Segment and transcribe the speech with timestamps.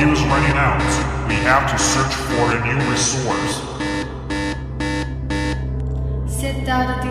[0.00, 0.80] fuel is running out.
[1.28, 3.60] We have to search for a new resource.
[6.26, 7.10] Set down the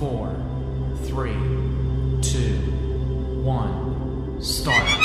[0.00, 0.34] four,
[1.04, 1.34] three,
[2.22, 2.56] two,
[3.44, 4.99] one, start.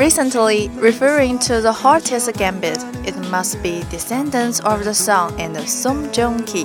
[0.00, 6.08] Recently, referring to the hottest gambit, it must be Descendants of the Sun and Song
[6.08, 6.64] Joong-ki.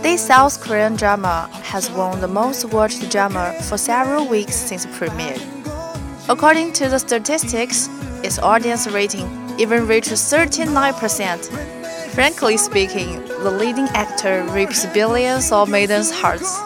[0.00, 5.36] This South Korean drama has won the most watched drama for several weeks since premiere.
[6.30, 7.90] According to the statistics,
[8.24, 11.44] its audience rating even reached 39%.
[12.14, 16.58] Frankly speaking, the leading actor reaps billions of maidens' hearts.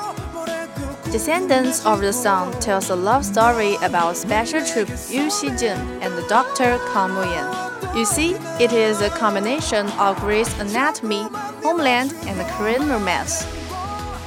[1.12, 6.26] Descendants of the Sun tells a love story about Special Troop Yu Xijun and the
[6.28, 6.78] Dr.
[6.92, 7.96] Kang Mu-yen.
[7.96, 11.28] You see, it is a combination of Grey's Anatomy,
[11.62, 13.44] Homeland, and Korean romance.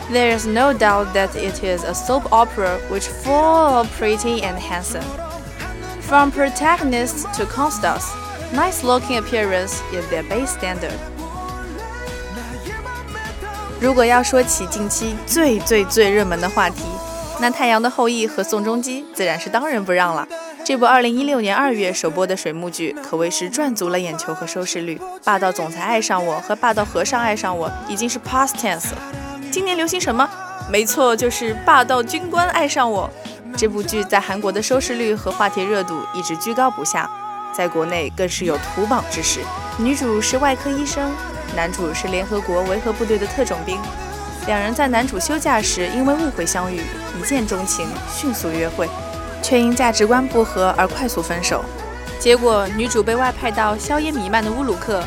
[0.09, 4.57] There is no doubt that it is a soap opera which full of pretty and
[4.57, 5.03] handsome.
[6.01, 8.07] From protagonists to co-stars,
[8.53, 10.97] nice-looking appearance is their base standard.
[13.81, 16.83] 如果要说起近期最最最热门的话题，
[17.39, 20.27] 那《太阳的后裔》和《宋仲基》自然是当仁不让了。
[20.65, 24.99] 这部2016年2月首播的水幕剧可谓是赚足了眼球和收视率。
[25.23, 28.97] 霸道总裁爱上我和霸道和尚爱上我已经是 past tense 了。
[29.49, 30.29] 今年流行什么？
[30.69, 33.09] 没错，就是霸道军官爱上我。
[33.55, 37.09] 这部剧在韩国的收视率和话题热度一直居高不下，
[37.53, 39.39] 在国内更是有屠榜之势。
[39.77, 41.09] 女主是外科医生。
[41.55, 43.79] 男主是联合国维和部队的特种兵，
[44.47, 46.81] 两人在男主休假时因为误会相遇，
[47.17, 48.89] 一见钟情，迅速约会，
[49.41, 51.63] 却因价值观不合而快速分手。
[52.19, 55.03] 结果女主被外派到硝烟弥漫的乌鲁克，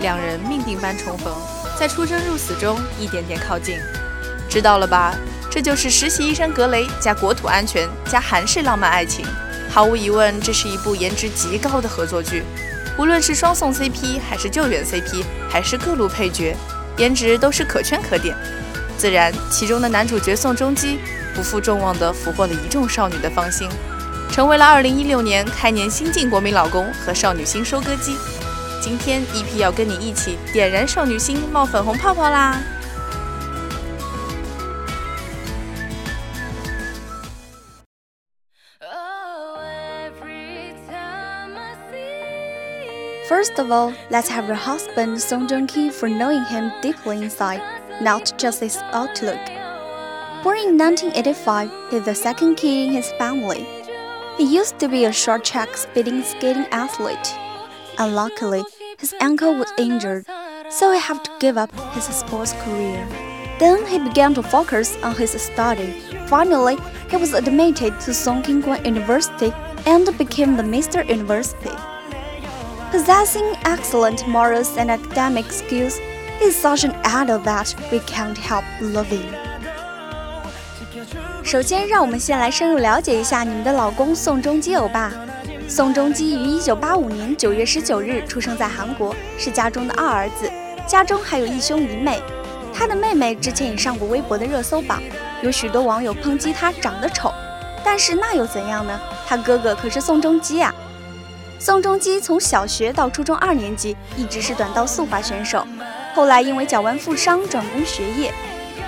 [0.00, 1.32] 两人命定般重逢，
[1.78, 3.78] 在出生入死中一点点靠近。
[4.48, 5.14] 知道了吧？
[5.50, 9.26] 这就是实习医生格雷加国土安全加韩式浪漫爱情。
[9.68, 12.44] 毫无疑问，这是一部颜值极高的合作剧。
[12.98, 16.54] 无论是双宋 CP，还是救援 CP，还是各路配角，
[16.98, 18.36] 颜值都是可圈可点。
[18.98, 20.98] 自然，其中的男主角宋仲基
[21.34, 23.68] 不负众望地俘获了一众少女的芳心，
[24.30, 28.16] 成为了2016年开年新晋国民老公和少女心收割机。
[28.82, 32.58] 今天，EP 要跟你一起点燃少女心，冒粉红泡泡啦！
[43.30, 47.62] First of all, let's have your husband Song Joong-ki for knowing him deeply inside,
[48.02, 49.38] not just his outlook.
[50.42, 53.64] Born in 1985, he's the second kid in his family.
[54.36, 57.38] He used to be a short track speeding skating athlete.
[58.00, 58.64] Unluckily,
[58.98, 60.26] his ankle was injured,
[60.68, 63.06] so he had to give up his sports career.
[63.60, 65.92] Then he began to focus on his study.
[66.26, 66.78] Finally,
[67.08, 69.52] he was admitted to Songkyungwan University
[69.86, 71.08] and became the Mr.
[71.08, 71.70] University.
[72.90, 76.00] Possessing excellent morals and academic skills,
[76.42, 79.22] is such an idol that we can't help loving.
[81.44, 85.12] 首先，让我们先来深入了解一下你们的老公宋仲基欧巴。
[85.68, 90.50] 宋仲基于1985年9月19日出生在韩国，是家中的二儿子，
[90.84, 92.20] 家中还有一兄一妹。
[92.74, 95.00] 他的妹妹之前也上过微博的热搜榜，
[95.42, 97.32] 有许多网友抨击他长得丑，
[97.84, 98.98] 但是那又怎样呢？
[99.28, 100.74] 他哥哥可是宋仲基啊！
[101.60, 105.66] 宋仲基从小学到初中二年级一直是短道速滑选手，
[106.14, 108.32] 后来因为脚腕负伤转攻学业。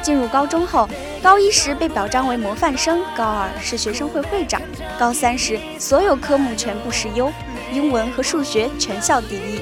[0.01, 0.89] 进入高中后，
[1.23, 4.59] 高一时被表彰为模范生，高二是学生会会长，
[4.99, 7.31] 高三时所有科目全部是优，
[7.71, 9.61] 英文和数学全校第一。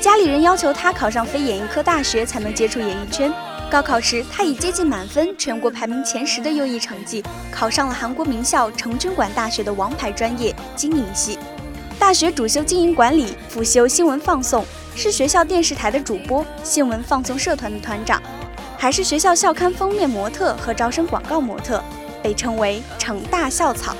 [0.00, 3.30] 家里人要求他考上非演艺科大学才能接触演艺圈。
[3.70, 7.22] 高考时，他以接近满分、全国排名前十的优异成绩，
[7.52, 11.38] 考上了韩国名校成均馆大学的王牌专业经营系。
[12.00, 14.64] 大学主修经营管理，辅修新闻放送，
[14.96, 18.20] 是学校电视台的主播、新闻放送社团的团长。
[18.78, 21.84] 还是学校校刊封面模特和招生广告模特，
[22.22, 23.94] 被称为“成大校草”。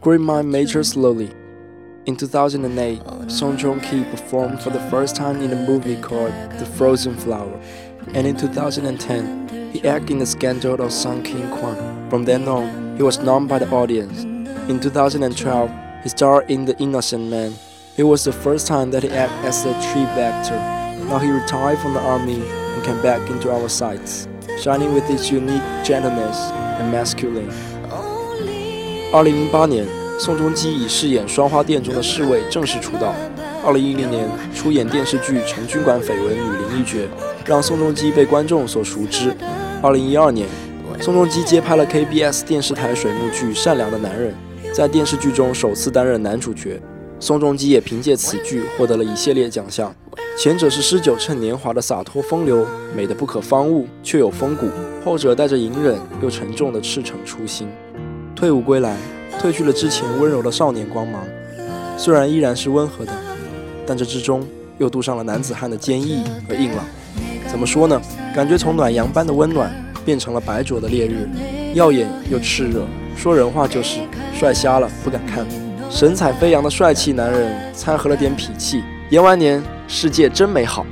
[0.00, 1.30] Great mind matures slowly.
[2.06, 7.16] In 2008, Song Joong-ki performed for the first time in a movie called The Frozen
[7.18, 7.60] Flower
[8.14, 12.10] and in 2010, he acted in the scandal of Sung King Kwan.
[12.10, 14.24] From then on, he was known by the audience.
[14.68, 15.70] In 2012,
[16.02, 17.54] he starred in The Innocent Man.
[17.96, 20.58] It was the first time that he acted as a trip actor.
[21.06, 24.28] Now he retired from the army and came back into our sights,
[24.60, 26.38] shining with his unique gentleness
[26.80, 27.50] and masculine.
[29.14, 29.86] 二零零八年，
[30.18, 33.14] 宋仲基以饰演《双花店》中的侍卫正式出道。
[33.62, 37.06] 二零一零年，出演电视剧《成均馆绯闻》女灵一角。
[37.44, 39.36] 让宋仲基被观众所熟知。
[39.82, 40.48] 二零一二年，
[40.98, 44.32] 宋仲基接拍了 KBS 电视台水幕剧《善良的男人》，
[44.72, 46.80] 在电视剧中首次担任男主角。
[47.20, 49.94] 宋仲基也凭借此剧获得了一系列奖项，
[50.38, 52.66] 前者是诗酒趁年华的洒脱风流，
[52.96, 54.68] 美得不可方物，却有风骨；
[55.04, 57.68] 后者带着隐忍又沉重的赤诚初心。
[58.42, 58.96] 退伍归来，
[59.40, 61.24] 褪去了之前温柔的少年光芒，
[61.96, 63.12] 虽然依然是温和的，
[63.86, 64.44] 但这之中
[64.78, 66.84] 又镀上了男子汉的坚毅和硬朗。
[67.48, 68.02] 怎么说呢？
[68.34, 69.72] 感觉从暖阳般的温暖
[70.04, 71.28] 变成了白灼的烈日，
[71.74, 72.84] 耀眼又炽热。
[73.16, 74.00] 说人话就是
[74.34, 75.46] 帅瞎了，不敢看。
[75.88, 78.82] 神采飞扬的帅气男人，掺和了点痞气。
[79.10, 80.84] 延完年，世界真美好。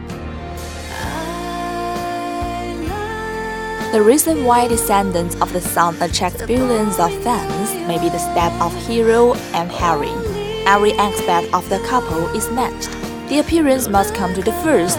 [3.93, 8.53] The reason why descendants of the sun attract billions of fans may be the step
[8.61, 10.25] of hero and heroine.
[10.65, 12.89] Every aspect of the couple is matched.
[13.29, 14.97] The appearance must come to the first,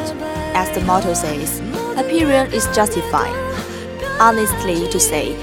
[0.54, 1.62] as the motto says,
[1.98, 3.34] appearance is justified.
[4.20, 5.38] Honestly to say,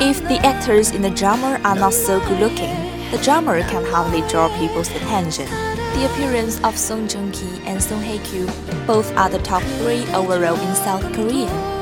[0.00, 2.74] if the actors in the drama are not so good looking,
[3.10, 5.44] the drama can hardly draw people's attention.
[5.92, 8.46] The appearance of Song Joong-ki and Song Hye-kyo
[8.86, 11.75] both are the top three overall in South Korea.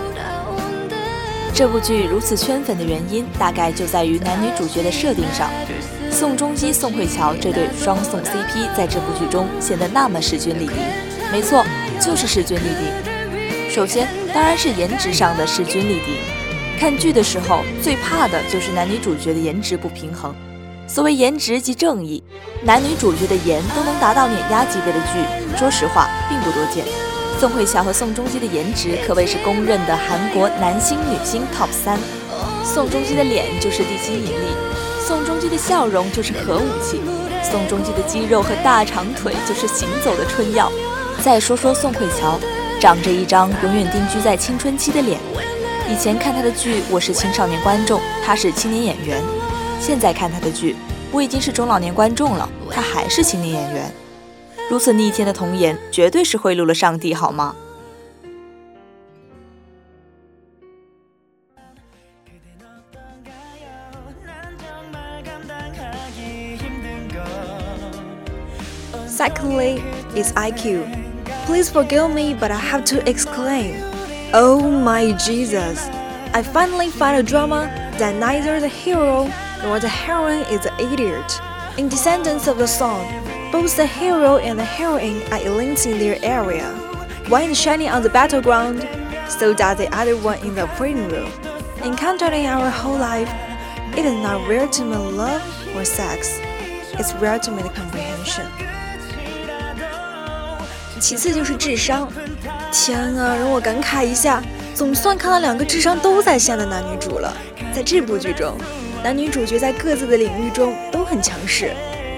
[1.54, 5.48] 这部剧如此圈粉的原因，大概就在于男女主角的设定上。
[6.10, 10.74] 宋仲基、宋慧乔这对双宋 CP 在这部剧中显得那么势均力敌。
[11.30, 11.64] 没错，
[12.00, 13.70] 就是势均力敌。
[13.70, 16.16] 首先，当然是颜值上的势均力敌。
[16.76, 20.34] 看剧的时候，最怕的就是男女主角的颜值不平衡。
[20.88, 22.20] 所谓颜值即正义，
[22.64, 26.84] 男女主角的颜都能达到碾压级别的剧，说实话并不多见。
[27.38, 31.98] 宋慧乔和宋仲基的颜值可谓是公认的韩国男星女星 TOP 三。
[32.64, 34.54] 宋仲基的脸就是地心引力，
[35.06, 37.02] 宋仲基的笑容就是核武器，
[37.42, 40.72] 宋仲基的肌肉和大长腿就是行走的春药。
[41.22, 42.40] 再说说宋慧乔，
[42.80, 45.18] 长着一张永远定居在青春期的脸。
[45.90, 49.20] 以前看她的剧，我是青少年观众，她是青年演员；
[49.80, 50.74] 现在看她的剧，
[51.12, 53.92] 我已经是中老年观众了，她还是青年演员。
[54.69, 57.55] 如此逆天的童颜，绝对是贿赂了上帝，好吗？
[69.07, 69.81] Secondly,
[70.15, 70.85] is IQ.
[71.45, 73.75] Please forgive me, but I have to exclaim,
[74.33, 75.89] Oh my Jesus!
[76.31, 79.27] I finally find a drama that neither the hero
[79.61, 81.41] nor the heroine is an idiot.
[81.77, 83.05] In Descendants of the Sun,
[83.53, 86.65] both the hero and the heroine are elites in their area.
[87.29, 88.87] One is shining on the battleground,
[89.27, 91.31] so does the other one in the operating room.
[91.83, 93.29] Encountering our whole life,
[93.95, 95.41] it is not rare to meet love
[95.75, 96.39] or sex.
[96.93, 98.45] It's rare to meet comprehension.
[100.99, 102.09] 其次就是智商，
[102.73, 104.43] 天啊，让我感慨一下，
[104.75, 107.33] 总算看到两个智商都在线的男女主了。
[107.73, 108.57] 在这部剧中，
[109.01, 111.71] 男女主角在各自的领域中都很强势，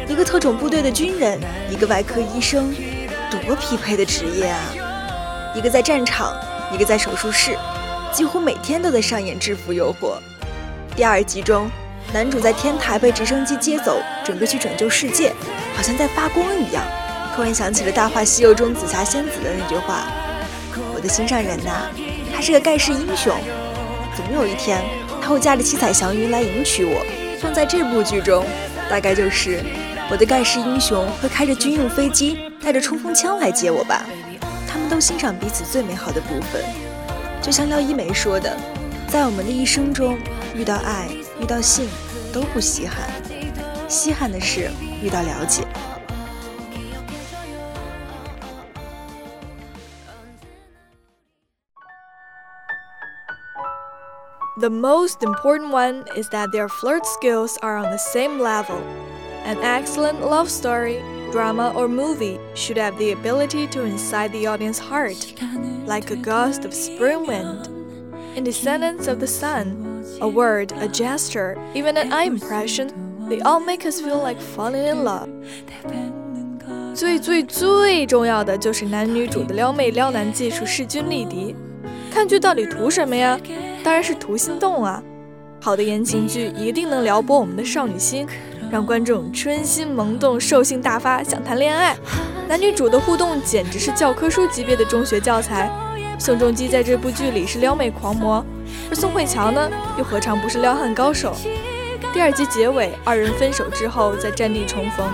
[0.09, 2.73] 一个特种部队的军人，一个外科医生，
[3.31, 4.61] 多匹配的职业啊！
[5.53, 6.33] 一个在战场，
[6.73, 7.57] 一个在手术室，
[8.13, 10.19] 几乎每天都在上演制服诱惑。
[10.95, 11.69] 第二集中，
[12.13, 15.33] 男主在天台被直升机接走，准备去拯救世界，
[15.75, 16.85] 好像在发光一样。
[17.35, 20.07] 突然想起了《大话西游》中紫霞仙子的那句话
[20.95, 21.91] ：“我的心上人呐，
[22.33, 23.37] 他是个盖世英雄，
[24.17, 24.81] 总有一天
[25.21, 27.05] 他会驾着七彩祥云来迎娶我。”
[27.39, 28.47] 放在这部剧中，
[28.89, 29.63] 大概就是
[30.09, 34.07] 我的盖世英雄会开着军用飞机，带着冲锋枪来接我吧。
[34.69, 36.63] 他们都欣赏彼此最美好的部分，
[37.43, 38.57] 就像廖一梅说的，
[39.09, 40.17] 在我们的一生中，
[40.55, 41.09] 遇到爱、
[41.41, 41.89] 遇到性
[42.33, 43.11] 都不稀罕，
[43.89, 44.71] 稀罕的是
[45.03, 45.67] 遇到了解。
[54.59, 58.81] The most important one is that their flirt skills are on the same level.
[59.46, 61.02] An excellent love story,
[61.32, 65.34] drama, or movie should have the ability to incite the audience's heart,
[65.88, 67.70] like a gust of spring wind.
[68.36, 72.90] In Descendants of the Sun, a word, a gesture, even an eye impression,
[73.28, 75.28] they all make us feel like falling in love.
[76.94, 81.56] 最最最重要的就是男女主的撩妹撩男技术势均力敌。
[82.14, 83.40] 看剧到底图什么呀？
[83.84, 85.02] 当然是图心动啊！
[85.62, 88.28] 好的言情剧一定能撩拨我们的少女心，
[88.77, 91.97] 让观众春心萌动、兽性大发，想谈恋爱。
[92.47, 95.71] 男女主的互动简直是教科书级别的中学教材。
[96.19, 98.45] 宋仲基在这部剧里是撩妹狂魔，
[98.91, 101.35] 而宋慧乔呢，又何尝不是撩汉高手？
[102.13, 105.09] 第二集结尾，二人分手之后在战地重逢，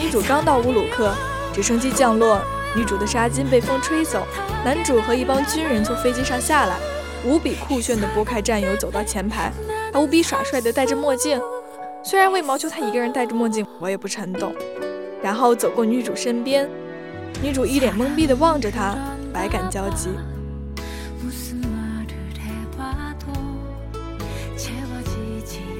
[0.00, 1.12] 女主刚到乌鲁克，
[1.52, 2.40] 直升机降落，
[2.74, 4.26] 女主的纱巾被风吹走，
[4.64, 6.76] 男主和一帮军人从飞机上下来。
[7.26, 9.52] 无比酷炫的拨开战友走到前排，
[9.92, 11.38] 还无比耍帅的戴着墨镜。
[12.04, 14.52] 虽然为毛就他一个人戴着墨镜，我也不是很懂。
[15.22, 16.68] 然后走过女主身边，
[17.40, 18.96] 女主一脸懵逼的望着他，
[19.32, 20.08] 百感交集。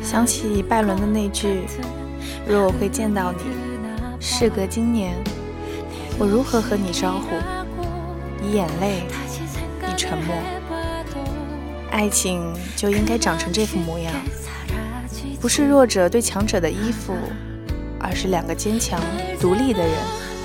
[0.00, 1.62] 想起拜伦的那句
[2.46, 3.38] ：“若我会见到你，
[4.20, 5.16] 事隔今年，
[6.18, 8.46] 我如何和你招呼？
[8.46, 9.06] 以眼泪，
[9.90, 10.36] 以沉默。”
[11.90, 12.42] 爱情
[12.76, 14.12] 就应该长成这副模样，
[15.42, 17.16] 不是弱者对强者的依附，
[17.98, 19.00] 而是两个坚强
[19.40, 19.92] 独立的人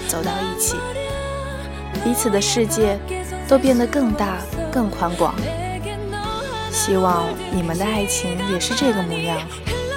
[0.07, 0.75] 走到一起，
[2.03, 2.97] 彼此的世界
[3.47, 4.39] 都变得更大
[4.71, 5.35] 更宽广。
[6.71, 9.37] 希望你们的爱情也是这个模样，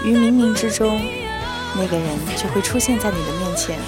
[0.05, 1.01] 于冥冥之中，
[1.75, 3.79] 那个人就会出现在你的面前，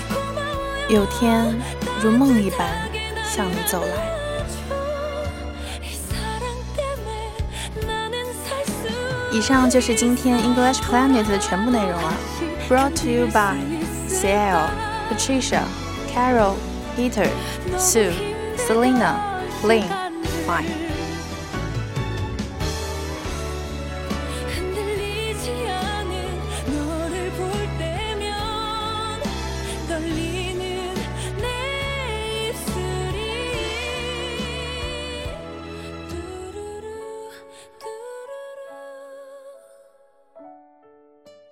[0.88, 1.54] 有天
[2.02, 2.88] 如梦一般
[3.22, 4.21] 向你走来。
[9.32, 12.14] 以上就是今天 English Planet 的全部内容了。
[12.68, 13.56] Brought to you by
[14.06, 14.68] Ciel,
[15.08, 15.62] Patricia,
[16.12, 16.56] Carol,
[16.94, 17.28] Peter,
[17.78, 18.12] Sue,
[18.58, 19.88] Selena, Lynn,
[20.46, 20.91] Fine.